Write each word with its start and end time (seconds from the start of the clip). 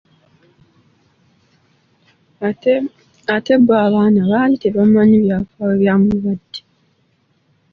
Ate 3.35 3.53
bo 3.65 3.73
abaana 3.85 4.21
baali 4.31 4.55
tebamanyi 4.57 5.15
byafaayo 5.23 5.73
bya 5.81 5.93
mulwadde. 6.01 6.59